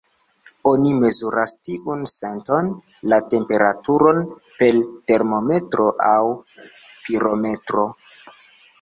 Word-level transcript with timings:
Oni 0.69 0.93
mezuras 1.03 1.53
tiun 1.67 2.01
senton, 2.13 2.71
la 3.13 3.21
temperaturon, 3.35 4.25
per 4.65 4.83
termometro 5.13 5.89
aŭ 6.11 6.19
pirometro. 7.07 7.91